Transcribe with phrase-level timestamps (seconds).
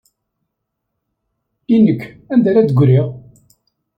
[1.75, 2.01] I nekk,
[2.33, 3.07] anda ara d-ggriɣ?